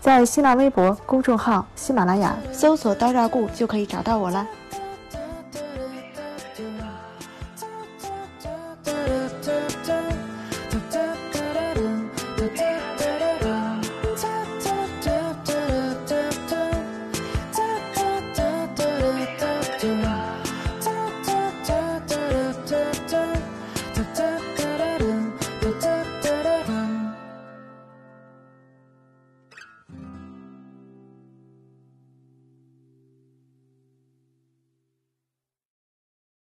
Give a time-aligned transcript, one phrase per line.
[0.00, 4.48] 在新浪微博公众号喜马拉雅搜索“刀扎固”就可以找到我啦。